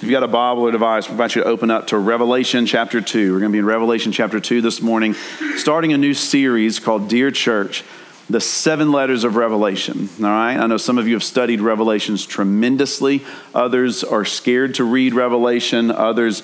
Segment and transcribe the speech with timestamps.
[0.00, 2.64] If you've got a Bible or device, we invite you to open up to Revelation
[2.64, 3.34] chapter 2.
[3.34, 5.12] We're going to be in Revelation chapter 2 this morning,
[5.56, 7.84] starting a new series called Dear Church,
[8.30, 10.08] the seven letters of Revelation.
[10.20, 10.56] All right?
[10.56, 13.22] I know some of you have studied Revelations tremendously,
[13.54, 16.42] others are scared to read Revelation, others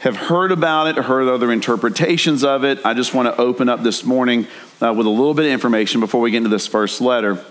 [0.00, 2.78] have heard about it, heard other interpretations of it.
[2.84, 4.46] I just want to open up this morning
[4.82, 7.42] uh, with a little bit of information before we get into this first letter,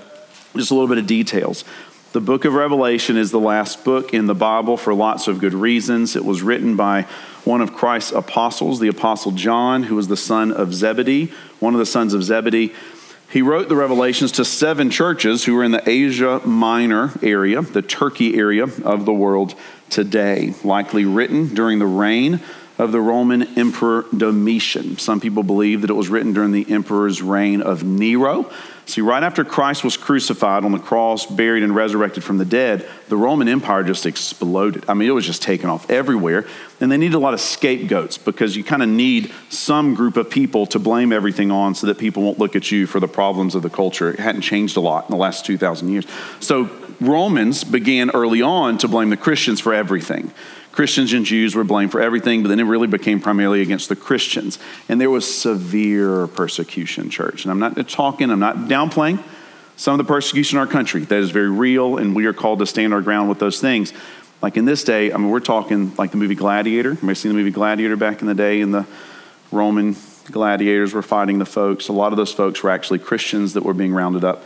[0.55, 1.65] just a little bit of details.
[2.13, 5.53] The book of Revelation is the last book in the Bible for lots of good
[5.53, 6.15] reasons.
[6.15, 7.01] It was written by
[7.43, 11.79] one of Christ's apostles, the apostle John, who was the son of Zebedee, one of
[11.79, 12.73] the sons of Zebedee.
[13.29, 17.81] He wrote the Revelations to seven churches who were in the Asia Minor area, the
[17.81, 19.53] Turkey area of the world
[19.89, 22.39] today, likely written during the reign
[22.77, 24.97] of the Roman Emperor Domitian.
[24.97, 28.49] Some people believe that it was written during the emperor's reign of Nero.
[28.87, 32.87] See, right after Christ was crucified on the cross, buried, and resurrected from the dead,
[33.09, 34.85] the Roman Empire just exploded.
[34.87, 36.45] I mean, it was just taken off everywhere.
[36.79, 40.29] And they needed a lot of scapegoats because you kind of need some group of
[40.29, 43.55] people to blame everything on so that people won't look at you for the problems
[43.55, 44.09] of the culture.
[44.09, 46.05] It hadn't changed a lot in the last 2,000 years.
[46.39, 46.69] So
[47.01, 50.31] Romans began early on to blame the Christians for everything.
[50.77, 53.95] Christians and Jews were blamed for everything, but then it really became primarily against the
[53.95, 54.59] Christians.
[54.87, 57.45] And there was severe persecution, church.
[57.45, 59.23] And I'm not talking, I'm not downplaying
[59.75, 61.03] some of the persecution in our country.
[61.03, 63.91] That is very real, and we are called to stand our ground with those things.
[64.39, 66.91] Like in this day, I mean, we're talking like the movie Gladiator.
[66.91, 68.61] Anybody seen the movie Gladiator back in the day?
[68.61, 68.85] And the
[69.51, 69.95] Roman
[70.31, 71.87] gladiators were fighting the folks.
[71.87, 74.43] A lot of those folks were actually Christians that were being rounded up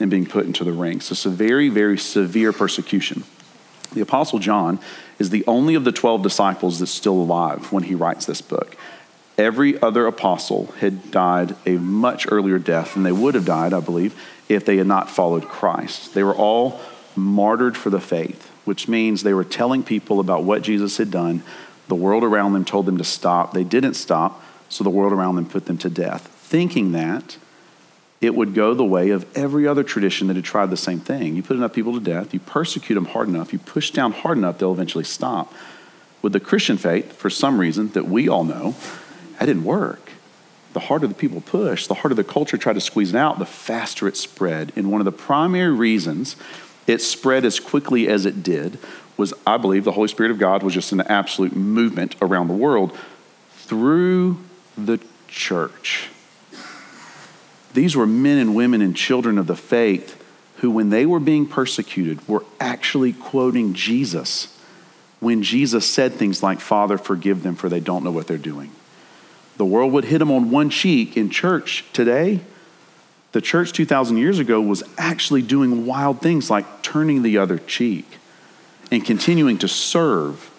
[0.00, 1.02] and being put into the ring.
[1.02, 3.24] So it's a very, very severe persecution.
[3.94, 4.78] The Apostle John
[5.18, 8.76] is the only of the 12 disciples that's still alive when he writes this book.
[9.38, 13.80] Every other apostle had died a much earlier death than they would have died, I
[13.80, 16.14] believe, if they had not followed Christ.
[16.14, 16.80] They were all
[17.16, 21.42] martyred for the faith, which means they were telling people about what Jesus had done.
[21.88, 23.52] The world around them told them to stop.
[23.52, 27.36] They didn't stop, so the world around them put them to death, thinking that
[28.24, 31.36] it would go the way of every other tradition that had tried the same thing.
[31.36, 34.38] You put enough people to death, you persecute them hard enough, you push down hard
[34.38, 35.52] enough, they'll eventually stop.
[36.22, 38.74] With the Christian faith, for some reason that we all know,
[39.38, 40.10] that didn't work.
[40.72, 43.46] The harder the people pushed, the harder the culture tried to squeeze it out, the
[43.46, 44.72] faster it spread.
[44.74, 46.34] And one of the primary reasons
[46.86, 48.78] it spread as quickly as it did
[49.16, 52.54] was, I believe, the Holy Spirit of God was just an absolute movement around the
[52.54, 52.96] world
[53.52, 54.38] through
[54.76, 54.98] the
[55.28, 56.08] church.
[57.74, 60.20] These were men and women and children of the faith
[60.58, 64.56] who, when they were being persecuted, were actually quoting Jesus
[65.20, 68.70] when Jesus said things like, Father, forgive them, for they don't know what they're doing.
[69.56, 71.16] The world would hit them on one cheek.
[71.16, 72.40] In church today,
[73.32, 78.18] the church 2,000 years ago was actually doing wild things like turning the other cheek
[78.92, 80.50] and continuing to serve.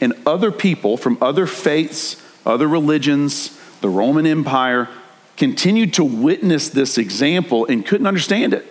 [0.00, 4.88] And other people from other faiths, other religions, the Roman Empire,
[5.36, 8.66] continued to witness this example and couldn't understand it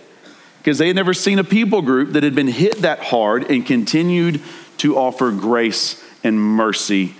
[0.57, 3.65] because they had never seen a people group that had been hit that hard and
[3.65, 4.41] continued
[4.77, 7.15] to offer grace and mercy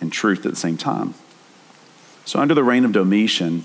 [0.00, 1.14] and truth at the same time.
[2.24, 3.64] So, under the reign of Domitian,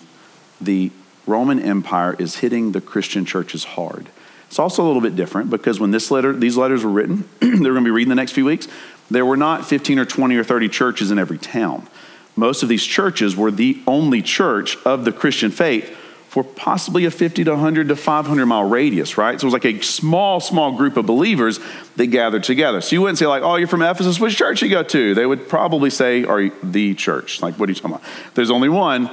[0.60, 0.92] the
[1.28, 4.10] Roman Empire is hitting the Christian churches hard.
[4.48, 7.50] It's also a little bit different because when this letter, these letters were written, they're
[7.50, 8.68] going to be reading the next few weeks.
[9.12, 11.88] There were not 15 or 20 or 30 churches in every town
[12.36, 15.96] most of these churches were the only church of the Christian faith
[16.34, 19.40] for possibly a 50 to 100 to 500 mile radius, right?
[19.40, 21.60] So it was like a small, small group of believers
[21.96, 22.82] that gathered together.
[22.82, 25.14] So you wouldn't say, like, oh, you're from Ephesus, which church you go to?
[25.14, 27.44] They would probably say, are you the church?
[27.44, 28.08] Like, what are you talking about?
[28.34, 29.12] There's only one,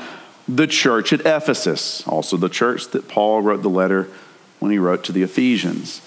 [0.49, 4.09] the church at Ephesus, also the church that Paul wrote the letter
[4.59, 6.01] when he wrote to the Ephesians.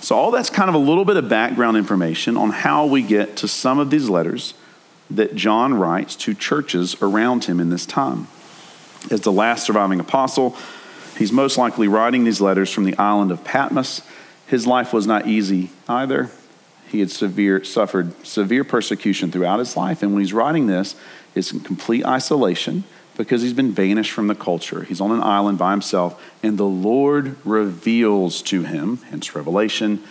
[0.00, 3.36] So all that's kind of a little bit of background information on how we get
[3.38, 4.54] to some of these letters
[5.10, 8.28] that John writes to churches around him in this time.
[9.10, 10.56] As the last surviving apostle,
[11.16, 14.02] he's most likely writing these letters from the island of Patmos.
[14.46, 16.30] His life was not easy either.
[16.88, 20.96] He had severe, suffered severe persecution throughout his life, and when he's writing this,
[21.34, 22.84] it's in complete isolation
[23.16, 24.82] because he's been banished from the culture.
[24.82, 30.02] He's on an island by himself, and the Lord reveals to him, hence Revelation,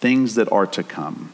[0.00, 1.32] things that are to come.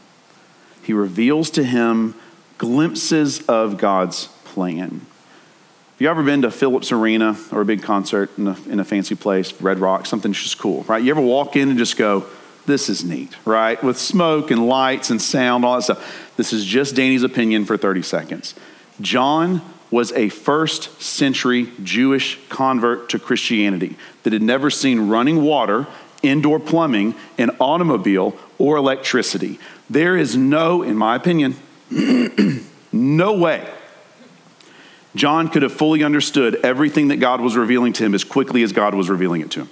[0.83, 2.15] He reveals to him
[2.61, 4.89] glimpses of God's plan.
[4.91, 8.85] Have you ever been to Philips Arena or a big concert in a, in a
[8.85, 11.03] fancy place, Red Rock, something just cool, right?
[11.03, 12.27] You ever walk in and just go,
[12.67, 13.83] this is neat, right?
[13.83, 16.35] With smoke and lights and sound, all that stuff.
[16.37, 18.53] This is just Danny's opinion for 30 seconds.
[19.01, 25.87] John was a first century Jewish convert to Christianity that had never seen running water,
[26.21, 29.57] indoor plumbing, an automobile, or electricity.
[29.89, 31.55] There is no, in my opinion,
[32.91, 33.67] no way
[35.15, 38.71] John could have fully understood everything that God was revealing to him as quickly as
[38.71, 39.69] God was revealing it to him.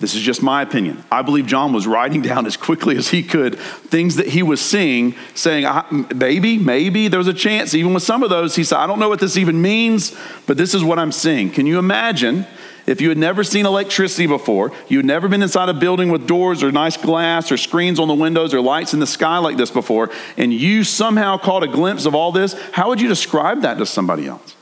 [0.00, 1.02] This is just my opinion.
[1.10, 4.60] I believe John was writing down as quickly as he could things that he was
[4.60, 5.66] seeing, saying,
[6.14, 7.74] maybe, maybe there's a chance.
[7.74, 10.16] Even with some of those, he said, I don't know what this even means,
[10.46, 11.50] but this is what I'm seeing.
[11.50, 12.46] Can you imagine
[12.86, 16.26] if you had never seen electricity before, you had never been inside a building with
[16.26, 19.56] doors or nice glass or screens on the windows or lights in the sky like
[19.56, 23.62] this before, and you somehow caught a glimpse of all this, how would you describe
[23.62, 24.54] that to somebody else?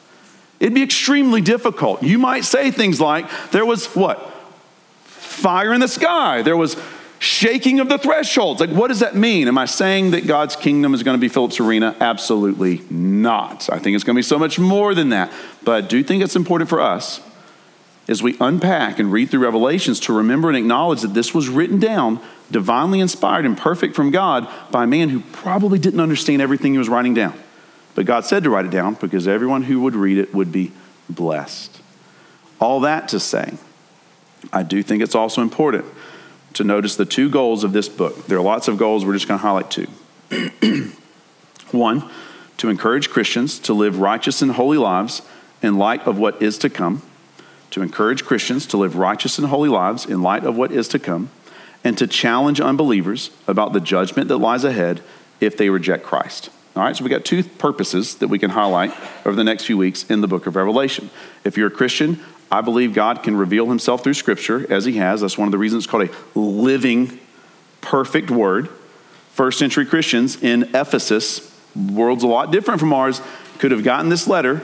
[0.61, 2.03] It'd be extremely difficult.
[2.05, 4.31] You might say things like, there was what?
[5.03, 6.43] Fire in the sky.
[6.43, 6.77] There was
[7.19, 8.61] shaking of the thresholds.
[8.61, 9.49] Like, what does that mean?
[9.49, 11.97] Am I saying that God's kingdom is going to be Philips arena?
[11.99, 13.69] Absolutely not.
[13.71, 15.33] I think it's going to be so much more than that.
[15.65, 17.21] But I do think it's important for us
[18.09, 21.79] as we unpack and read through Revelations to remember and acknowledge that this was written
[21.79, 22.21] down,
[22.51, 26.79] divinely inspired and perfect from God by a man who probably didn't understand everything he
[26.79, 27.39] was writing down.
[27.95, 30.73] But God said to write it down because everyone who would read it would be
[31.09, 31.81] blessed.
[32.61, 33.55] All that to say,
[34.53, 35.85] I do think it's also important
[36.55, 38.27] to notice the two goals of this book.
[38.27, 39.87] There are lots of goals, we're just going to highlight two.
[41.71, 42.11] One,
[42.59, 45.23] to encourage Christians to live righteous and holy lives
[45.63, 47.03] in light of what is to come
[47.73, 50.99] to encourage Christians to live righteous and holy lives in light of what is to
[50.99, 51.31] come,
[51.85, 55.03] and to challenge unbelievers about the judgment that lies ahead
[55.41, 56.51] if they reject Christ.
[56.77, 58.95] All right, so we got two purposes that we can highlight
[59.27, 61.11] over the next few weeks in the book of Revelation.
[61.45, 62.21] If you're a Christian,
[62.51, 65.21] I believe God can reveal himself through Scripture as he has.
[65.21, 67.19] That's one of the reasons it's called a living,
[67.81, 68.69] perfect word.
[69.33, 73.21] First century Christians in Ephesus, world's a lot different from ours,
[73.59, 74.63] could have gotten this letter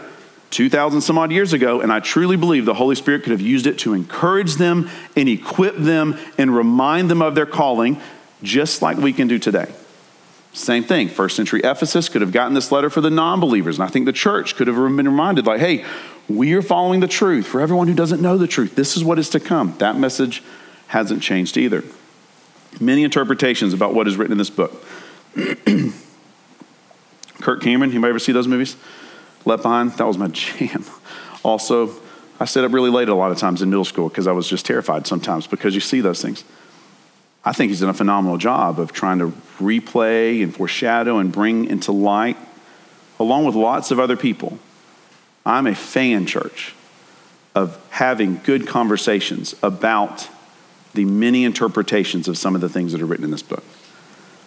[0.50, 3.66] 2,000 some odd years ago, and I truly believe the Holy Spirit could have used
[3.66, 8.00] it to encourage them and equip them and remind them of their calling,
[8.42, 9.70] just like we can do today.
[10.52, 11.08] Same thing.
[11.08, 14.06] First century Ephesus could have gotten this letter for the non believers, and I think
[14.06, 15.84] the church could have been reminded, like, hey,
[16.28, 17.46] we are following the truth.
[17.46, 19.74] For everyone who doesn't know the truth, this is what is to come.
[19.78, 20.42] That message
[20.88, 21.84] hasn't changed either.
[22.80, 24.84] Many interpretations about what is written in this book.
[27.40, 28.76] Kirk Cameron, anybody ever see those movies?
[29.44, 30.84] Left Behind, that was my jam.
[31.42, 31.90] Also,
[32.40, 34.48] I stayed up really late a lot of times in middle school because I was
[34.48, 36.44] just terrified sometimes because you see those things.
[37.44, 41.64] I think he's done a phenomenal job of trying to replay and foreshadow and bring
[41.64, 42.36] into light,
[43.18, 44.58] along with lots of other people.
[45.46, 46.74] I'm a fan, church,
[47.54, 50.28] of having good conversations about
[50.94, 53.64] the many interpretations of some of the things that are written in this book.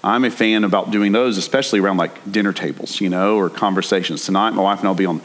[0.03, 4.25] I'm a fan about doing those, especially around like dinner tables, you know, or conversations.
[4.25, 5.21] Tonight, my wife and I will be on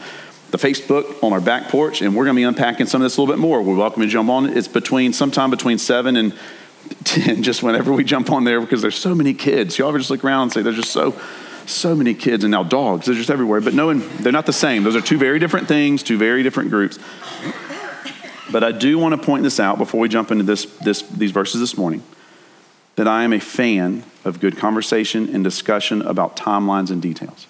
[0.51, 3.17] the Facebook on our back porch, and we're going to be unpacking some of this
[3.17, 3.61] a little bit more.
[3.61, 4.45] We're welcome to jump on.
[4.55, 6.33] It's between sometime between seven and
[7.03, 9.79] ten, just whenever we jump on there, because there's so many kids.
[9.79, 11.19] You ever just look around and say, "There's just so."
[11.65, 13.59] So many kids and now dogs, they're just everywhere.
[13.59, 14.83] But knowing they're not the same.
[14.83, 16.97] Those are two very different things, two very different groups.
[18.49, 21.31] But I do want to point this out before we jump into this, this, these
[21.31, 22.03] verses this morning
[22.95, 27.47] that I am a fan of good conversation and discussion about timelines and details.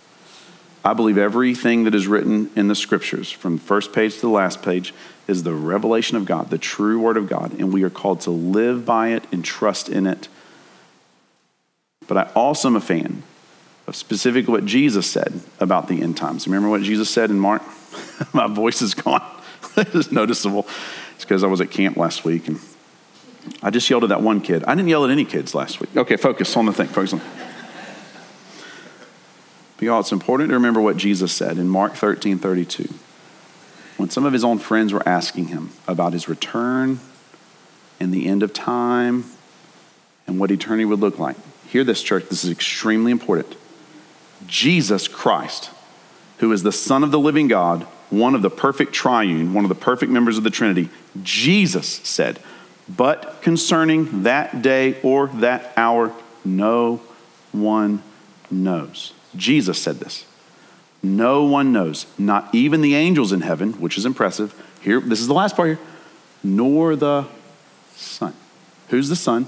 [0.85, 4.61] I believe everything that is written in the scriptures, from first page to the last
[4.61, 4.93] page,
[5.27, 8.31] is the revelation of God, the true word of God, and we are called to
[8.31, 10.29] live by it and trust in it.
[12.07, 13.23] But I also am a fan
[13.87, 16.47] of specifically what Jesus said about the end times.
[16.47, 17.63] Remember what Jesus said in Mark?
[18.33, 19.23] My voice is gone.
[19.77, 20.67] it's noticeable.
[21.15, 22.59] It's because I was at camp last week and
[23.61, 24.63] I just yelled at that one kid.
[24.65, 25.95] I didn't yell at any kids last week.
[25.95, 26.87] Okay, focus on the thing.
[26.87, 27.21] Focus on.
[29.77, 32.93] But y'all, it's important to remember what Jesus said in Mark 13 32.
[33.97, 36.99] When some of his own friends were asking him about his return
[37.99, 39.25] and the end of time
[40.27, 41.35] and what eternity would look like.
[41.67, 42.27] Hear this, church.
[42.29, 43.55] This is extremely important.
[44.45, 45.71] Jesus Christ,
[46.39, 49.69] who is the Son of the living God, one of the perfect triune, one of
[49.69, 50.89] the perfect members of the Trinity,
[51.23, 52.39] Jesus said,
[52.89, 56.13] but concerning that day or that hour,
[56.45, 57.01] no
[57.51, 58.01] one
[58.49, 59.13] knows.
[59.35, 60.25] Jesus said this.
[61.03, 64.53] No one knows, not even the angels in heaven, which is impressive.
[64.81, 65.79] Here, this is the last part here,
[66.43, 67.25] nor the
[67.95, 68.33] Son.
[68.89, 69.47] Who's the Son?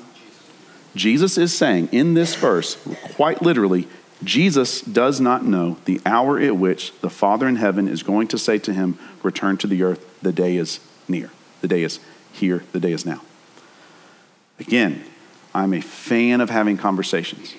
[0.96, 2.78] Jesus is saying in this verse,
[3.16, 3.88] quite literally,
[4.24, 8.38] Jesus does not know the hour at which the Father in heaven is going to
[8.38, 11.32] say to him, Return to the earth, the day is near.
[11.62, 12.00] The day is
[12.34, 13.22] here, the day is now.
[14.60, 15.04] Again,
[15.54, 17.56] I'm a fan of having conversations.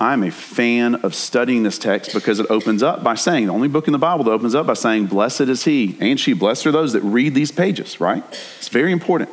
[0.00, 3.66] I'm a fan of studying this text because it opens up by saying, the only
[3.66, 6.34] book in the Bible that opens up by saying, Blessed is he and she.
[6.34, 8.22] Blessed are those that read these pages, right?
[8.58, 9.30] It's very important.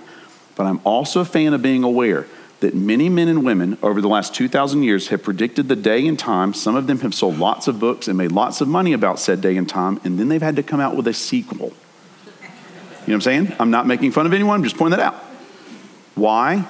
[0.55, 2.25] But I'm also a fan of being aware
[2.61, 6.17] that many men and women over the last 2,000 years have predicted the day and
[6.17, 6.53] time.
[6.53, 9.41] Some of them have sold lots of books and made lots of money about said
[9.41, 11.57] day and time, and then they've had to come out with a sequel.
[11.67, 11.73] You know
[13.05, 13.55] what I'm saying?
[13.59, 15.21] I'm not making fun of anyone, I'm just pointing that out.
[16.15, 16.65] Why?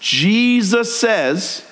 [0.00, 1.64] Jesus says,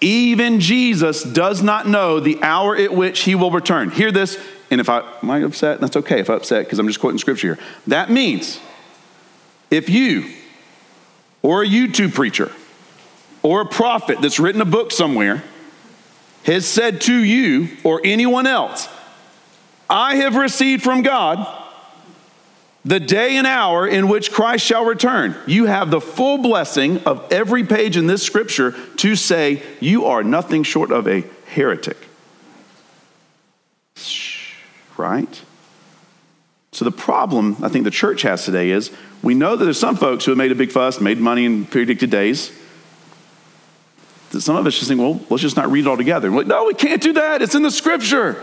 [0.00, 3.90] even Jesus does not know the hour at which he will return.
[3.90, 4.38] Hear this,
[4.70, 7.18] and if I am I upset, that's okay if I'm upset because I'm just quoting
[7.18, 7.64] scripture here.
[7.86, 8.60] That means
[9.70, 10.32] if you
[11.42, 12.50] or a YouTube preacher
[13.42, 15.42] or a prophet that's written a book somewhere
[16.44, 18.88] has said to you or anyone else,
[19.88, 21.46] I have received from God
[22.84, 25.36] the day and hour in which Christ shall return.
[25.46, 30.22] You have the full blessing of every page in this scripture to say you are
[30.22, 31.98] nothing short of a heretic.
[34.96, 35.42] Right?
[36.72, 38.90] So, the problem I think the church has today is
[39.22, 41.66] we know that there's some folks who have made a big fuss, made money in
[41.66, 42.52] predicted days.
[44.30, 46.30] Some of us just think, well, let's just not read it all together.
[46.30, 47.42] Like, no, we can't do that.
[47.42, 48.42] It's in the scripture.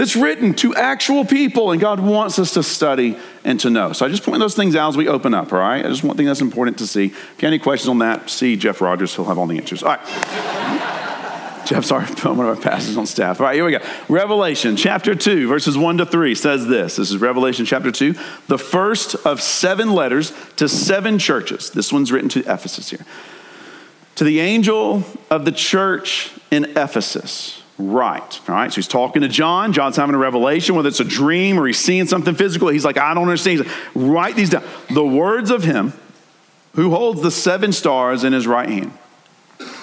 [0.00, 3.92] It's written to actual people, and God wants us to study and to know.
[3.92, 5.84] So I just point those things out as we open up, all right?
[5.84, 7.06] I just want think that's important to see.
[7.06, 9.14] If you have any questions on that, see Jeff Rogers.
[9.14, 9.82] He'll have all the answers.
[9.82, 10.00] All right.
[11.66, 13.40] Jeff, sorry, one of our pastors on staff.
[13.40, 13.80] All right, here we go.
[14.08, 16.96] Revelation chapter 2, verses 1 to 3 says this.
[16.96, 18.14] This is Revelation chapter 2,
[18.48, 21.70] the first of seven letters to seven churches.
[21.70, 23.04] This one's written to Ephesus here.
[24.16, 28.40] To the angel of the church in Ephesus, right.
[28.48, 29.72] All right, so he's talking to John.
[29.72, 32.68] John's having a revelation, whether it's a dream or he's seeing something physical.
[32.68, 33.60] He's like, I don't understand.
[33.60, 34.64] Like, Write these down.
[34.90, 35.92] The words of him
[36.74, 38.92] who holds the seven stars in his right hand,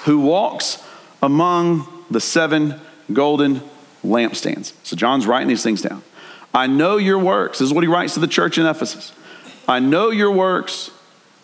[0.06, 0.84] who walks
[1.22, 2.80] among the seven
[3.12, 3.62] golden
[4.04, 4.74] lampstands.
[4.84, 6.04] So John's writing these things down.
[6.54, 7.60] I know your works.
[7.60, 9.12] This is what he writes to the church in Ephesus.
[9.68, 10.92] I know your works,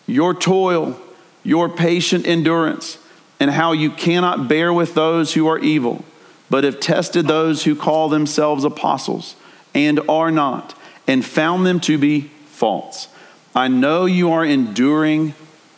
[0.06, 0.98] your toil,
[1.42, 2.98] your patient endurance,
[3.38, 6.04] and how you cannot bear with those who are evil,
[6.50, 9.36] but have tested those who call themselves apostles
[9.74, 13.08] and are not, and found them to be false.
[13.54, 15.34] I know you are enduring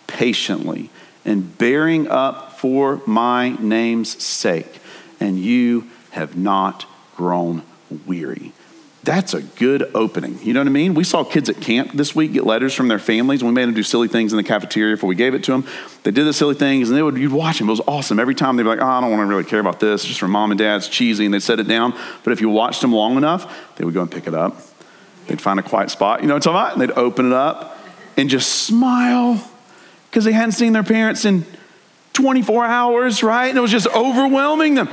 [0.06, 0.90] patiently
[1.25, 4.80] and bearing up for my name's sake,
[5.18, 7.62] and you have not grown
[8.06, 8.52] weary.
[9.06, 10.40] That's a good opening.
[10.42, 10.94] You know what I mean?
[10.94, 13.44] We saw kids at camp this week get letters from their families.
[13.44, 15.64] We made them do silly things in the cafeteria before we gave it to them.
[16.02, 17.68] They did the silly things, and they would you'd watch them.
[17.68, 18.18] It was awesome.
[18.18, 20.00] Every time they'd be like, "Oh, I don't want to really care about this.
[20.00, 20.78] It's just for mom and dad.
[20.78, 21.94] It's cheesy," and they'd set it down.
[22.25, 24.60] But if you watched them long enough, they would go and pick it up.
[25.28, 26.22] They'd find a quiet spot.
[26.22, 26.72] You know what I'm talking about?
[26.72, 27.78] And they'd open it up
[28.16, 29.40] and just smile
[30.10, 31.44] because they hadn't seen their parents in
[32.12, 33.46] 24 hours, right?
[33.46, 34.88] And it was just overwhelming them.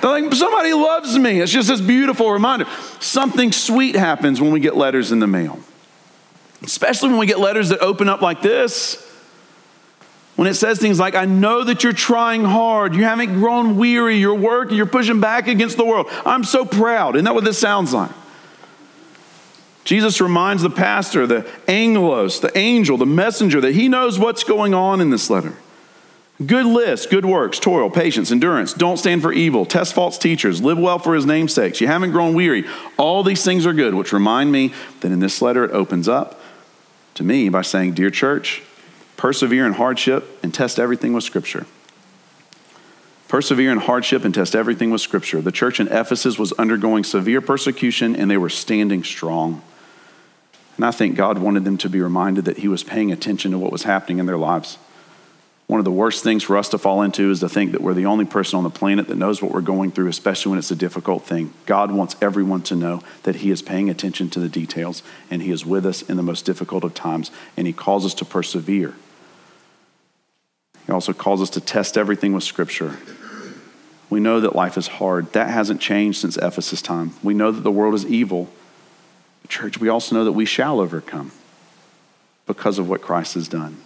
[0.00, 1.40] They're like, somebody loves me.
[1.40, 2.66] It's just this beautiful reminder.
[3.00, 5.58] Something sweet happens when we get letters in the mail,
[6.62, 9.00] especially when we get letters that open up like this.
[10.36, 14.16] When it says things like, I know that you're trying hard, you haven't grown weary,
[14.16, 16.08] you're working, you're pushing back against the world.
[16.26, 17.14] I'm so proud.
[17.14, 18.10] Isn't that what this sounds like?
[19.84, 24.74] Jesus reminds the pastor, the angelos, the angel, the messenger, that he knows what's going
[24.74, 25.54] on in this letter.
[26.44, 28.72] Good list, good works, toil, patience, endurance.
[28.72, 29.64] Don't stand for evil.
[29.64, 30.60] Test false teachers.
[30.60, 31.80] Live well for his name's sake.
[31.80, 32.64] You haven't grown weary.
[32.96, 36.40] All these things are good, which remind me that in this letter it opens up
[37.14, 38.62] to me by saying, Dear church,
[39.16, 41.66] persevere in hardship and test everything with Scripture.
[43.28, 45.40] Persevere in hardship and test everything with Scripture.
[45.40, 49.62] The church in Ephesus was undergoing severe persecution and they were standing strong.
[50.76, 53.58] And I think God wanted them to be reminded that He was paying attention to
[53.58, 54.78] what was happening in their lives.
[55.66, 57.94] One of the worst things for us to fall into is to think that we're
[57.94, 60.70] the only person on the planet that knows what we're going through, especially when it's
[60.70, 61.54] a difficult thing.
[61.64, 65.50] God wants everyone to know that He is paying attention to the details and He
[65.50, 68.94] is with us in the most difficult of times, and He calls us to persevere.
[70.86, 72.98] He also calls us to test everything with Scripture.
[74.10, 75.32] We know that life is hard.
[75.32, 77.14] That hasn't changed since Ephesus time.
[77.22, 78.50] We know that the world is evil.
[79.48, 81.32] Church, we also know that we shall overcome
[82.46, 83.78] because of what Christ has done.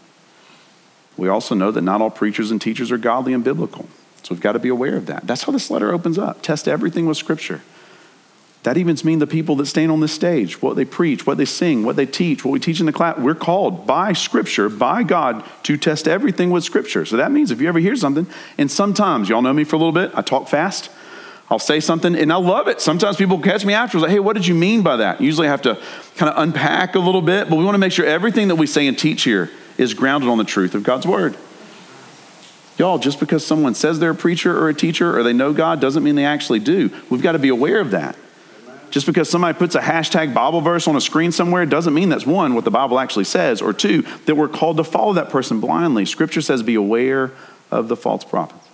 [1.18, 3.87] We also know that not all preachers and teachers are godly and biblical.
[4.22, 5.26] So we've got to be aware of that.
[5.26, 6.42] That's how this letter opens up.
[6.42, 7.60] Test everything with Scripture.
[8.62, 11.44] That even means the people that stand on this stage, what they preach, what they
[11.44, 13.18] sing, what they teach, what we teach in the class.
[13.18, 17.04] We're called by Scripture, by God, to test everything with Scripture.
[17.04, 19.78] So that means if you ever hear something, and sometimes, y'all know me for a
[19.78, 20.90] little bit, I talk fast.
[21.50, 22.80] I'll say something and I love it.
[22.80, 25.20] Sometimes people catch me afterwards, like, hey, what did you mean by that?
[25.20, 25.80] Usually I have to
[26.16, 28.66] kind of unpack a little bit, but we want to make sure everything that we
[28.66, 31.37] say and teach here is grounded on the truth of God's word.
[32.76, 35.80] Y'all, just because someone says they're a preacher or a teacher or they know God
[35.80, 36.90] doesn't mean they actually do.
[37.11, 38.16] We've got to be aware of that.
[38.90, 42.25] Just because somebody puts a hashtag Bible verse on a screen somewhere doesn't mean that's
[42.25, 45.61] one, what the Bible actually says, or two, that we're called to follow that person
[45.61, 46.06] blindly.
[46.06, 47.32] Scripture says, be aware
[47.70, 48.66] of the false prophets.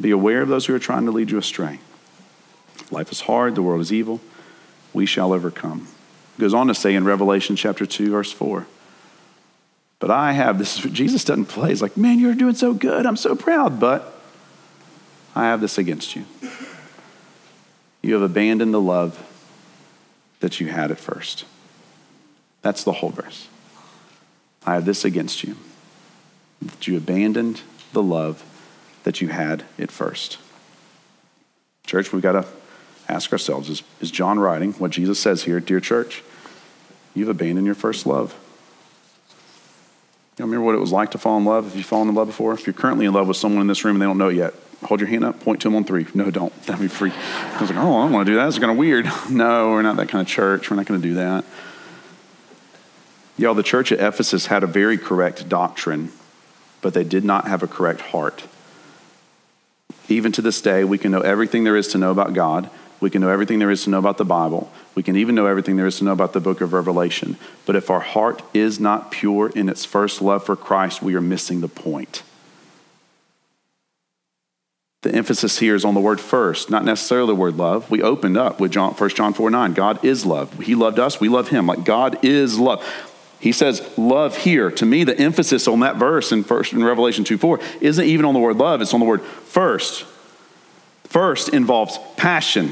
[0.00, 1.78] Be aware of those who are trying to lead you astray.
[2.90, 4.20] Life is hard, the world is evil.
[4.92, 5.86] We shall overcome.
[6.36, 8.66] It goes on to say in Revelation chapter 2, verse 4.
[9.98, 11.70] But I have this, Jesus doesn't play.
[11.70, 13.06] He's like, man, you're doing so good.
[13.06, 13.80] I'm so proud.
[13.80, 14.20] But
[15.34, 16.24] I have this against you.
[18.02, 19.22] You have abandoned the love
[20.40, 21.44] that you had at first.
[22.62, 23.48] That's the whole verse.
[24.66, 25.56] I have this against you
[26.60, 27.62] that you abandoned
[27.92, 28.44] the love
[29.04, 30.38] that you had at first.
[31.86, 32.46] Church, we've got to
[33.08, 36.22] ask ourselves is, is John writing what Jesus says here, dear church?
[37.14, 38.34] You've abandoned your first love.
[40.38, 41.66] You remember what it was like to fall in love?
[41.66, 42.52] If you've fallen in love before?
[42.52, 44.52] If you're currently in love with someone in this room and they don't know yet,
[44.84, 46.06] hold your hand up, point to them on three.
[46.12, 46.54] No, don't.
[46.64, 46.94] That'd be.
[46.94, 48.46] I was like, oh, I don't want to do that.
[48.48, 49.10] It's kind of weird.
[49.30, 50.70] No, we're not that kind of church.
[50.70, 51.44] We're not going to do that.
[53.38, 56.12] Y'all, the church at Ephesus had a very correct doctrine,
[56.82, 58.44] but they did not have a correct heart.
[60.08, 62.70] Even to this day, we can know everything there is to know about God.
[63.00, 64.72] We can know everything there is to know about the Bible.
[64.94, 67.36] We can even know everything there is to know about the book of Revelation.
[67.66, 71.20] But if our heart is not pure in its first love for Christ, we are
[71.20, 72.22] missing the point.
[75.02, 77.88] The emphasis here is on the word first, not necessarily the word love.
[77.90, 79.72] We opened up with John, 1 John 4 9.
[79.72, 80.58] God is love.
[80.58, 81.66] He loved us, we love him.
[81.66, 82.84] Like God is love.
[83.38, 84.70] He says love here.
[84.72, 88.24] To me, the emphasis on that verse in first in Revelation 2 4 isn't even
[88.24, 90.04] on the word love, it's on the word first.
[91.04, 92.70] First involves passion,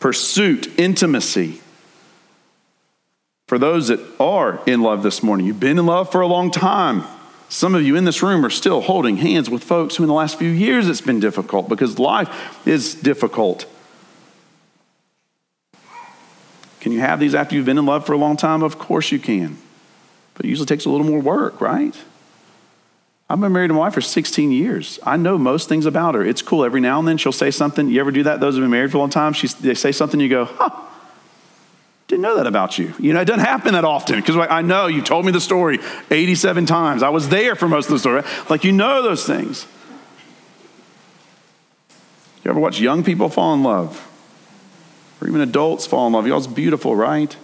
[0.00, 1.60] pursuit, intimacy.
[3.46, 6.50] For those that are in love this morning, you've been in love for a long
[6.50, 7.04] time.
[7.48, 10.14] Some of you in this room are still holding hands with folks who, in the
[10.14, 13.64] last few years, it's been difficult because life is difficult.
[16.80, 18.62] Can you have these after you've been in love for a long time?
[18.62, 19.56] Of course you can.
[20.34, 21.96] But it usually takes a little more work, right?
[23.30, 24.98] I've been married to my wife for 16 years.
[25.02, 26.24] I know most things about her.
[26.24, 26.64] It's cool.
[26.64, 27.88] Every now and then she'll say something.
[27.88, 28.40] You ever do that?
[28.40, 30.70] Those who've been married for a long time, she, they say something, you go, huh,
[32.06, 32.94] didn't know that about you.
[32.98, 35.78] You know, it doesn't happen that often because I know you told me the story
[36.10, 37.02] 87 times.
[37.02, 38.22] I was there for most of the story.
[38.48, 39.66] Like, you know those things.
[42.44, 44.06] You ever watch young people fall in love?
[45.20, 46.26] Or even adults fall in love?
[46.26, 47.36] Y'all's beautiful, right?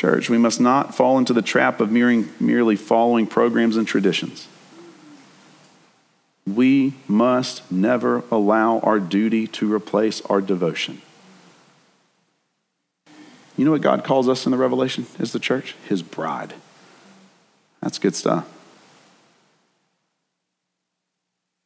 [0.00, 4.48] Church, we must not fall into the trap of merely following programs and traditions.
[6.46, 11.02] We must never allow our duty to replace our devotion.
[13.58, 15.76] You know what God calls us in the Revelation as the church?
[15.86, 16.54] His bride.
[17.82, 18.48] That's good stuff.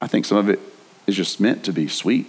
[0.01, 0.59] I think some of it
[1.07, 2.27] is just meant to be sweet.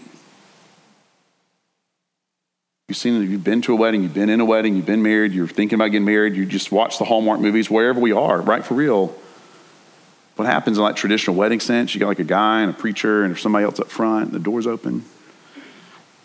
[2.87, 5.33] You've seen you've been to a wedding, you've been in a wedding, you've been married,
[5.33, 8.63] you're thinking about getting married, you just watch the Hallmark movies wherever we are, right?
[8.63, 9.15] For real.
[10.35, 11.95] What happens in like traditional wedding sense?
[11.95, 14.39] You got like a guy and a preacher and somebody else up front, and the
[14.39, 15.03] door's open.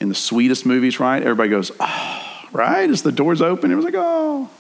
[0.01, 1.23] In the sweetest movies, right?
[1.23, 2.91] Everybody goes, oh, right?
[2.91, 4.51] As the doors open, it was like, oh.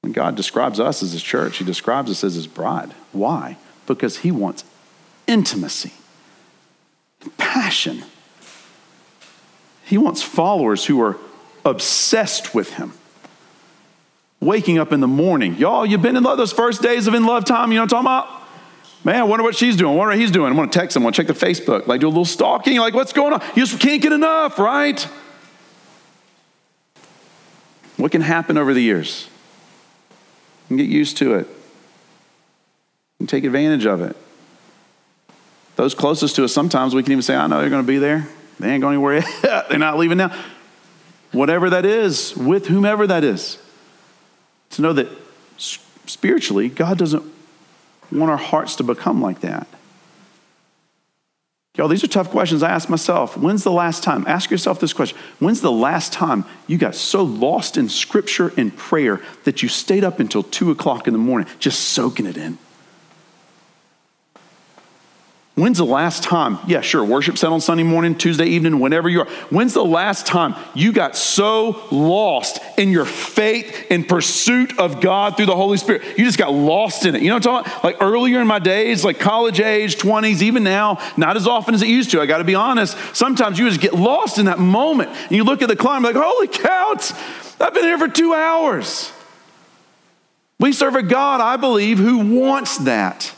[0.00, 2.92] When God describes us as his church, he describes us as his bride.
[3.12, 3.58] Why?
[3.86, 4.64] Because he wants
[5.26, 5.92] intimacy,
[7.36, 8.04] passion.
[9.84, 11.16] He wants followers who are
[11.64, 12.92] obsessed with him.
[14.40, 15.56] Waking up in the morning.
[15.56, 17.94] Y'all, you've been in love those first days of in love time, you know what
[17.94, 18.44] I'm talking about?
[19.04, 19.92] Man, I wonder what she's doing.
[19.92, 20.52] I wonder what he's doing.
[20.52, 21.02] I want to text him.
[21.02, 21.86] I want to check the Facebook.
[21.86, 22.78] Like do a little stalking.
[22.78, 23.42] Like, what's going on?
[23.54, 25.00] You just can't get enough, right?
[27.98, 29.28] What can happen over the years?
[30.70, 31.48] You get used to it
[33.18, 34.16] and take advantage of it.
[35.76, 37.98] Those closest to us, sometimes we can even say, I know they're going to be
[37.98, 38.26] there.
[38.58, 40.36] They ain't going anywhere they're not leaving now.
[41.32, 43.58] Whatever that is, with whomever that is.
[44.70, 45.08] To know that
[46.06, 47.24] spiritually, God doesn't
[48.12, 49.66] want our hearts to become like that.
[51.76, 53.36] Y'all, these are tough questions I ask myself.
[53.36, 54.24] When's the last time?
[54.28, 55.18] Ask yourself this question.
[55.40, 60.04] When's the last time you got so lost in scripture and prayer that you stayed
[60.04, 62.58] up until two o'clock in the morning just soaking it in?
[65.56, 66.58] When's the last time?
[66.66, 69.28] Yeah, sure, worship set on Sunday morning, Tuesday evening, whenever you are.
[69.50, 75.36] When's the last time you got so lost in your faith and pursuit of God
[75.36, 76.02] through the Holy Spirit?
[76.18, 77.22] You just got lost in it.
[77.22, 77.84] You know what I'm talking about?
[77.84, 81.82] Like earlier in my days, like college age, 20s, even now, not as often as
[81.82, 82.20] it used to.
[82.20, 82.96] I got to be honest.
[83.14, 85.10] Sometimes you just get lost in that moment.
[85.10, 86.96] And you look at the climb, like, holy cow,
[87.60, 89.12] I've been here for two hours.
[90.58, 93.33] We serve a God, I believe, who wants that.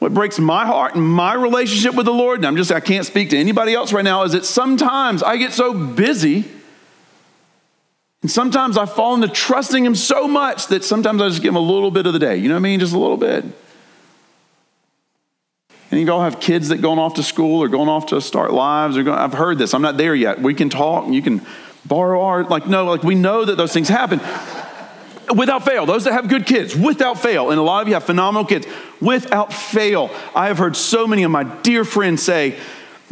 [0.00, 3.04] What breaks my heart and my relationship with the Lord, and I'm just, I can't
[3.04, 6.46] speak to anybody else right now, is that sometimes I get so busy
[8.22, 11.56] and sometimes I fall into trusting Him so much that sometimes I just give Him
[11.56, 12.36] a little bit of the day.
[12.36, 12.80] You know what I mean?
[12.80, 13.44] Just a little bit.
[15.90, 18.54] And you all have kids that going off to school or going off to start
[18.54, 19.74] lives or going, I've heard this.
[19.74, 20.40] I'm not there yet.
[20.40, 21.44] We can talk and you can
[21.84, 24.20] borrow our like no, like we know that those things happen
[25.36, 25.86] without fail.
[25.86, 27.50] Those that have good kids, without fail.
[27.50, 28.66] And a lot of you have phenomenal kids,
[29.00, 30.10] without fail.
[30.34, 32.58] I have heard so many of my dear friends say,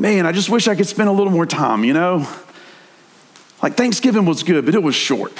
[0.01, 2.25] Man, I just wish I could spend a little more time, you know?
[3.61, 5.33] Like Thanksgiving was good, but it was short.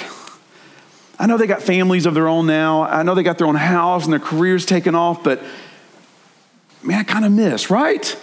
[1.17, 2.83] I know they got families of their own now.
[2.83, 5.41] I know they got their own house and their careers taken off, but
[6.83, 8.17] man, I kind of miss, right?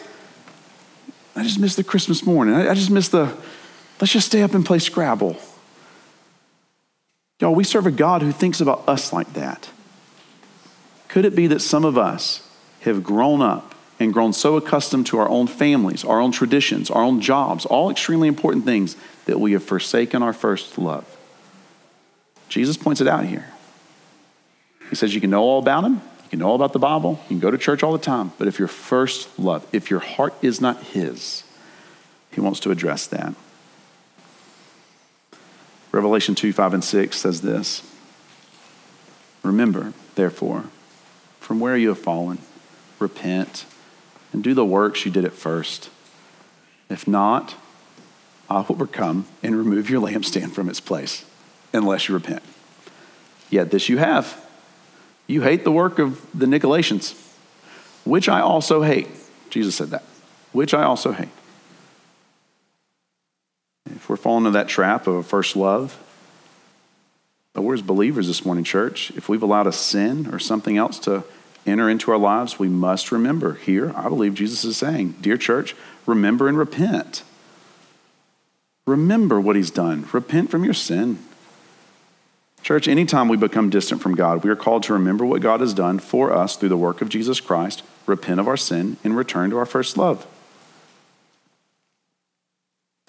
[1.35, 2.55] I just miss the Christmas morning.
[2.55, 3.35] I, just miss the,
[4.01, 5.37] let's just stay up and play Scrabble.
[7.41, 9.69] Y'all, we serve a God who thinks about us like that.
[11.09, 12.49] Could it be that some of us
[12.81, 17.03] have grown up and grown so accustomed to our own families, our own traditions, our
[17.03, 18.97] own jobs, all extremely important things,
[19.27, 21.05] that we have forsaken our first love?
[22.49, 23.47] Jesus points it out here.
[24.89, 27.21] He says you can know all about him, you can know all about the Bible,
[27.25, 30.01] you can go to church all the time, but if your first love, if your
[30.01, 31.43] heart is not his,
[32.31, 33.35] he wants to address that.
[35.97, 37.83] Revelation 2 5 and 6 says this
[39.43, 40.65] Remember, therefore,
[41.41, 42.37] from where you have fallen,
[42.99, 43.65] repent
[44.31, 45.89] and do the works you did at first.
[46.91, 47.55] If not,
[48.51, 51.25] I will overcome and remove your lampstand from its place
[51.73, 52.43] unless you repent.
[53.49, 54.45] Yet this you have.
[55.27, 57.19] You hate the work of the Nicolaitans,
[58.05, 59.09] which I also hate.
[59.49, 60.05] Jesus said that,
[60.53, 61.31] which I also hate.
[63.97, 65.99] If we're falling into that trap of a first love,
[67.55, 70.99] but we're as believers this morning, church, if we've allowed a sin or something else
[71.01, 71.25] to
[71.67, 73.55] enter into our lives, we must remember.
[73.55, 77.23] Here, I believe Jesus is saying, Dear church, remember and repent.
[78.87, 80.07] Remember what he's done.
[80.13, 81.19] Repent from your sin.
[82.63, 85.73] Church, anytime we become distant from God, we are called to remember what God has
[85.73, 89.49] done for us through the work of Jesus Christ, repent of our sin, and return
[89.51, 90.27] to our first love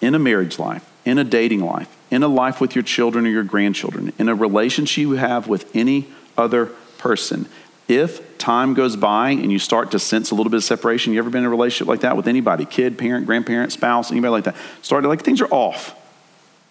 [0.01, 3.29] in a marriage life, in a dating life, in a life with your children or
[3.29, 6.07] your grandchildren, in a relationship you have with any
[6.37, 7.47] other person,
[7.87, 11.19] if time goes by and you start to sense a little bit of separation, you
[11.19, 14.43] ever been in a relationship like that with anybody, kid, parent, grandparent, spouse, anybody like
[14.43, 14.55] that?
[14.81, 15.95] Started like things are off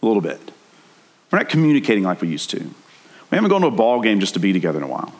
[0.03, 0.41] a little bit.
[1.31, 2.61] We're not communicating like we used to.
[2.61, 5.13] We haven't gone to a ball game just to be together in a while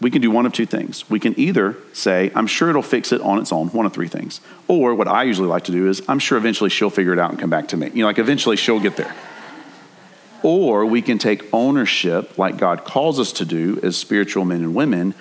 [0.00, 1.08] we can do one of two things.
[1.10, 4.08] We can either say, I'm sure it'll fix it on its own, one of three
[4.08, 4.40] things.
[4.66, 7.30] Or what I usually like to do is, I'm sure eventually she'll figure it out
[7.30, 7.90] and come back to me.
[7.92, 9.14] You know, like eventually she'll get there.
[10.42, 14.74] Or we can take ownership, like God calls us to do as spiritual men and
[14.74, 15.14] women,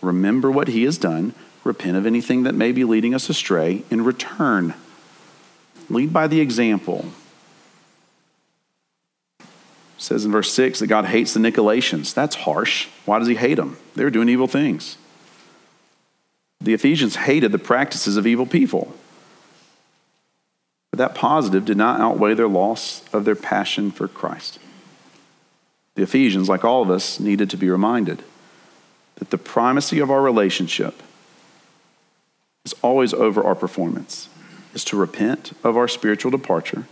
[0.00, 4.06] remember what He has done, repent of anything that may be leading us astray, and
[4.06, 4.74] return.
[5.88, 7.06] Lead by the example
[10.00, 12.14] says in verse 6 that God hates the Nicolaitans.
[12.14, 12.88] That's harsh.
[13.04, 13.76] Why does he hate them?
[13.94, 14.96] They were doing evil things.
[16.62, 18.94] The Ephesians hated the practices of evil people.
[20.90, 24.58] But that positive did not outweigh their loss of their passion for Christ.
[25.96, 28.22] The Ephesians, like all of us, needed to be reminded
[29.16, 31.02] that the primacy of our relationship
[32.64, 34.30] is always over our performance,
[34.72, 36.86] is to repent of our spiritual departure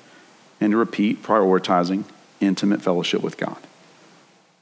[0.60, 2.04] and to repeat prioritizing
[2.40, 3.58] intimate fellowship with God.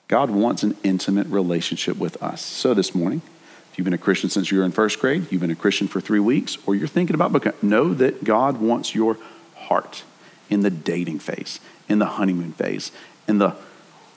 [0.08, 2.40] God wants an intimate relationship with us.
[2.40, 3.22] So this morning,
[3.70, 5.88] if you've been a Christian since you were in first grade, you've been a Christian
[5.88, 9.18] for three weeks, or you're thinking about becoming, know that God wants your
[9.54, 10.04] heart
[10.48, 12.92] in the dating phase, in the honeymoon phase,
[13.26, 13.54] in the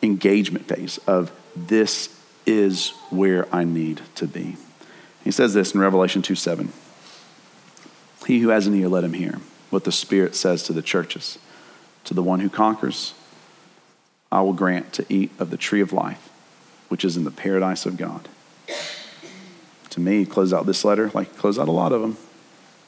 [0.01, 4.57] engagement phase of this is where I need to be.
[5.23, 6.71] He says this in Revelation 2 7.
[8.25, 11.37] He who has an ear, let him hear what the Spirit says to the churches.
[12.05, 13.13] To the one who conquers,
[14.31, 16.29] I will grant to eat of the tree of life,
[16.87, 18.27] which is in the paradise of God.
[19.91, 22.17] To me, close out this letter, like close out a lot of them.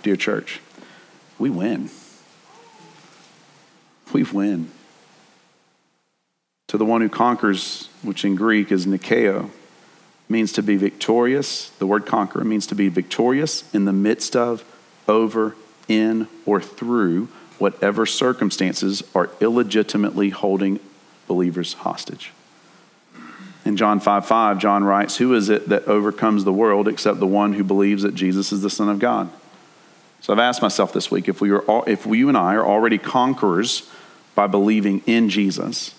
[0.04, 0.60] Dear church,
[1.40, 1.90] we win.
[4.14, 4.70] We win.
[6.68, 9.50] To the one who conquers, which in Greek is Nikeo,
[10.30, 11.70] means to be victorious.
[11.80, 14.64] The word conquer means to be victorious in the midst of,
[15.08, 15.56] over,
[15.88, 17.28] in, or through
[17.58, 20.80] whatever circumstances are illegitimately holding
[21.32, 22.34] believers hostage.
[23.64, 27.28] In John 5 5, John writes, Who is it that overcomes the world except the
[27.28, 29.30] one who believes that Jesus is the Son of God?
[30.20, 32.66] So I've asked myself this week if we, are all, if you and I are
[32.66, 33.90] already conquerors
[34.36, 35.96] by believing in Jesus,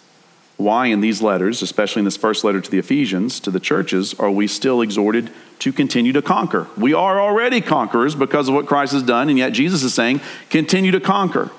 [0.59, 4.13] why in these letters, especially in this first letter to the Ephesians, to the churches,
[4.15, 6.69] are we still exhorted to continue to conquer?
[6.77, 10.21] We are already conquerors because of what Christ has done, and yet Jesus is saying,
[10.51, 11.51] continue to conquer.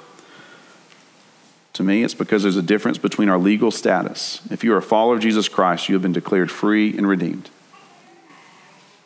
[1.74, 4.42] To me, it's because there's a difference between our legal status.
[4.52, 7.50] If you are a follower of Jesus Christ, you have been declared free and redeemed.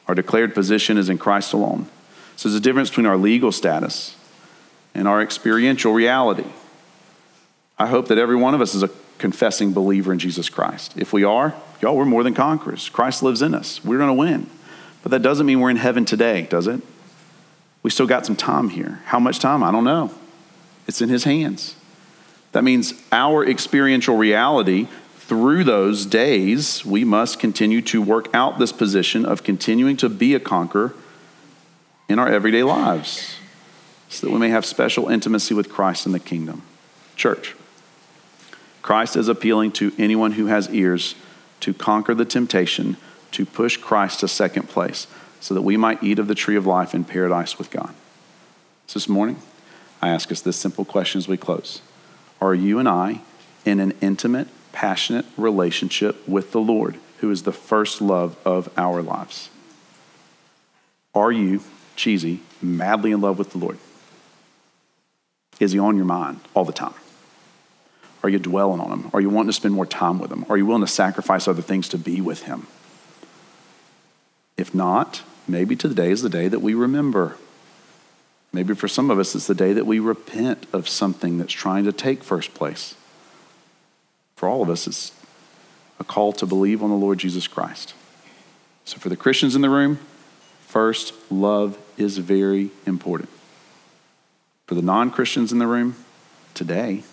[0.07, 1.87] Our declared position is in Christ alone.
[2.35, 4.15] So there's a difference between our legal status
[4.93, 6.45] and our experiential reality.
[7.79, 10.93] I hope that every one of us is a confessing believer in Jesus Christ.
[10.97, 12.89] If we are, y'all, we're more than conquerors.
[12.89, 13.83] Christ lives in us.
[13.83, 14.49] We're going to win.
[15.03, 16.81] But that doesn't mean we're in heaven today, does it?
[17.81, 18.99] We still got some time here.
[19.05, 19.63] How much time?
[19.63, 20.11] I don't know.
[20.85, 21.76] It's in His hands.
[22.51, 24.87] That means our experiential reality
[25.27, 30.33] through those days, we must continue to work out this position of continuing to be
[30.33, 30.93] a conqueror
[32.07, 33.35] in our everyday lives
[34.07, 36.61] so that we may have special intimacy with Christ in the kingdom.
[37.17, 37.55] Church.
[38.81, 41.15] Christ is appealing to anyone who has ears
[41.59, 42.95] to conquer the temptation
[43.31, 45.07] to push Christ to second place
[45.41, 47.93] so that we might eat of the tree of life in paradise with God.
[48.87, 49.41] So this morning,
[50.01, 51.81] I ask us this simple question as we close
[52.41, 53.21] Are you and I
[53.65, 59.01] in an intimate, passionate relationship with the Lord, who is the first love of our
[59.01, 59.49] lives?
[61.15, 61.61] Are you,
[61.95, 63.79] cheesy, madly in love with the Lord?
[65.59, 66.93] Is he on your mind all the time?
[68.23, 69.09] Are you dwelling on him?
[69.13, 70.45] Are you wanting to spend more time with him?
[70.49, 72.67] Are you willing to sacrifice other things to be with him?
[74.57, 77.37] If not, maybe today is the day that we remember.
[78.53, 81.83] Maybe for some of us, it's the day that we repent of something that's trying
[81.85, 82.95] to take first place.
[84.35, 85.11] For all of us, it's
[85.99, 87.93] a call to believe on the Lord Jesus Christ.
[88.85, 89.99] So, for the Christians in the room,
[90.61, 93.29] first, love is very important.
[94.65, 95.95] For the non Christians in the room,
[96.53, 97.03] today,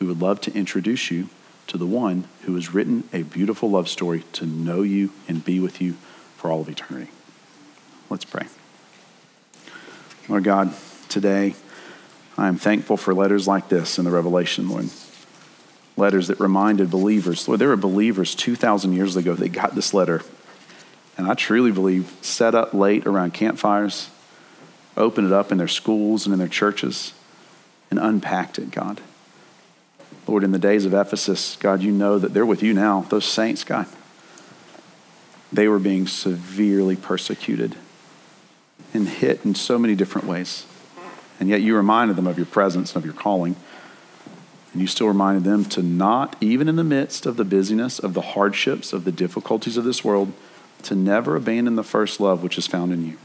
[0.00, 1.28] we would love to introduce you
[1.66, 5.60] to the one who has written a beautiful love story to know you and be
[5.60, 5.94] with you
[6.36, 7.10] for all of eternity.
[8.10, 8.46] Let's pray.
[10.34, 10.74] Lord God,
[11.08, 11.54] today
[12.36, 14.88] I am thankful for letters like this in the Revelation, Lord.
[15.96, 20.22] Letters that reminded believers, Lord, there were believers 2,000 years ago that got this letter.
[21.16, 24.10] And I truly believe set up late around campfires,
[24.96, 27.14] opened it up in their schools and in their churches,
[27.88, 29.00] and unpacked it, God.
[30.26, 33.02] Lord, in the days of Ephesus, God, you know that they're with you now.
[33.02, 33.86] Those saints, God,
[35.52, 37.76] they were being severely persecuted
[38.92, 40.66] and hit in so many different ways.
[41.40, 43.56] And yet you reminded them of your presence and of your calling.
[44.72, 48.14] And you still reminded them to not, even in the midst of the busyness, of
[48.14, 50.32] the hardships, of the difficulties of this world,
[50.82, 53.16] to never abandon the first love which is found in you.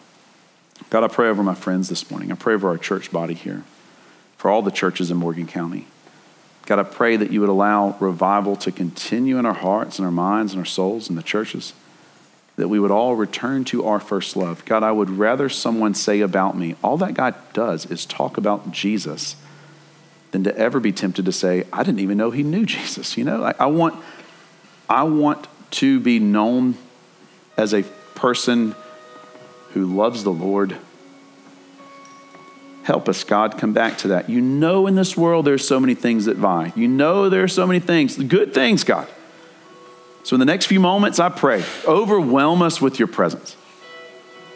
[0.90, 2.32] God, I pray over my friends this morning.
[2.32, 3.64] I pray over our church body here,
[4.38, 5.88] for all the churches in Morgan County.
[6.66, 10.12] God, I pray that you would allow revival to continue in our hearts and our
[10.12, 11.74] minds and our souls and the churches,
[12.60, 14.64] that we would all return to our first love.
[14.66, 18.72] God, I would rather someone say about me, all that God does is talk about
[18.72, 19.36] Jesus,
[20.32, 23.18] than to ever be tempted to say, I didn't even know he knew Jesus.
[23.18, 23.96] You know, I, I want,
[24.88, 26.78] I want to be known
[27.58, 27.84] as a
[28.16, 28.76] person
[29.74, 30.78] who loves the Lord
[32.90, 34.32] Help us, God, come back to that.
[34.32, 36.74] You know, in this world, there's so many things that vie.
[36.76, 39.08] You know, there are so many things, good things, God.
[40.24, 43.56] So, in the next few moments, I pray, overwhelm us with your presence.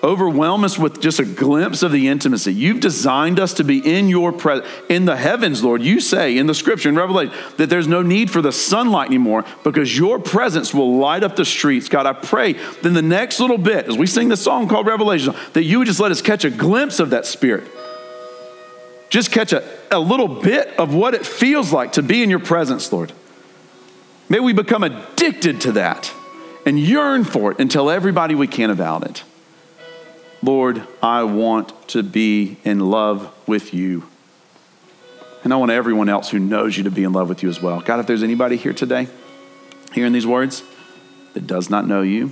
[0.03, 2.53] Overwhelm us with just a glimpse of the intimacy.
[2.53, 4.69] You've designed us to be in your presence.
[4.89, 8.29] In the heavens, Lord, you say in the scripture, in Revelation, that there's no need
[8.29, 11.87] for the sunlight anymore because your presence will light up the streets.
[11.87, 15.35] God, I pray then the next little bit, as we sing the song called Revelation,
[15.53, 17.63] that you would just let us catch a glimpse of that spirit
[19.13, 22.39] just catch a, a little bit of what it feels like to be in your
[22.39, 23.13] presence, Lord.
[24.33, 26.11] May we become addicted to that
[26.65, 29.23] and yearn for it and tell everybody we can about it.
[30.41, 34.09] Lord, I want to be in love with you.
[35.43, 37.61] And I want everyone else who knows you to be in love with you as
[37.61, 37.79] well.
[37.81, 39.07] God, if there's anybody here today,
[39.93, 40.63] hearing these words,
[41.35, 42.31] that does not know you,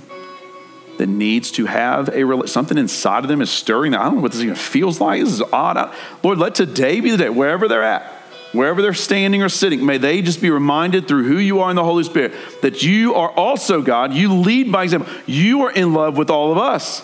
[0.98, 3.94] that needs to have a something inside of them is stirring.
[3.94, 5.22] I don't know what this even feels like.
[5.22, 5.94] This is odd.
[6.24, 8.21] Lord, let today be the day, wherever they're at,
[8.52, 11.76] wherever they're standing or sitting, may they just be reminded through who you are in
[11.76, 14.12] the Holy Spirit that you are also God.
[14.12, 15.12] You lead by example.
[15.26, 17.02] You are in love with all of us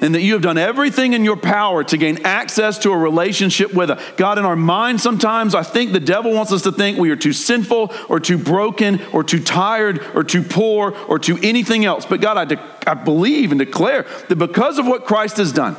[0.00, 3.74] and that you have done everything in your power to gain access to a relationship
[3.74, 4.02] with us.
[4.16, 7.16] God, in our minds, sometimes I think the devil wants us to think we are
[7.16, 12.06] too sinful or too broken or too tired or too poor or too anything else.
[12.06, 15.76] But God, I, de- I believe and declare that because of what Christ has done,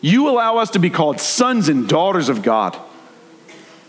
[0.00, 2.78] you allow us to be called sons and daughters of God.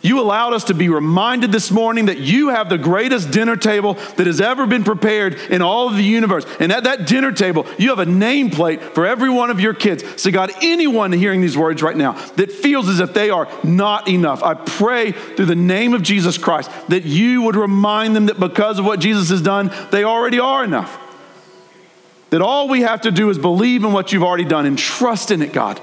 [0.08, 3.96] You allowed us to be reminded this morning that you have the greatest dinner table
[4.16, 6.46] that has ever been prepared in all of the universe.
[6.62, 10.06] And at that dinner table, you have a nameplate for every one of your kids.
[10.22, 14.08] So, God, anyone hearing these words right now that feels as if they are not
[14.08, 18.40] enough, I pray through the name of Jesus Christ that you would remind them that
[18.40, 20.98] because of what Jesus has done, they already are enough.
[22.30, 25.32] That all we have to do is believe in what you've already done and trust
[25.32, 25.82] in it, God.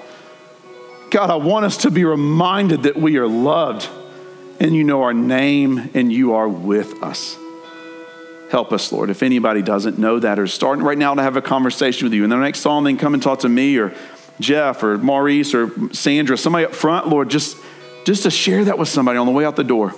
[1.10, 3.86] God, I want us to be reminded that we are loved
[4.60, 7.36] and you know our name and you are with us.
[8.50, 9.10] Help us, Lord.
[9.10, 12.22] If anybody doesn't know that or starting right now to have a conversation with you,
[12.22, 13.94] and the next song, then come and talk to me or
[14.40, 17.56] Jeff or Maurice or Sandra, somebody up front, Lord, just,
[18.04, 19.94] just to share that with somebody on the way out the door.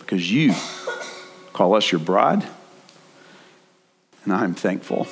[0.00, 0.54] Because you
[1.52, 2.46] call us your bride.
[4.24, 5.06] And I'm thankful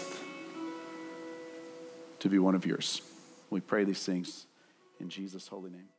[2.20, 3.00] to be one of yours.
[3.48, 4.46] We pray these things
[5.00, 5.93] in Jesus' holy name.